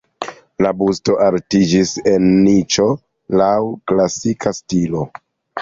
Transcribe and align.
La 0.65 0.69
busto 0.79 1.17
altiĝis 1.25 1.93
en 2.13 2.25
niĉo 2.47 2.87
laŭ 3.43 3.53
klasika 3.93 4.59
stilo. 4.63 5.07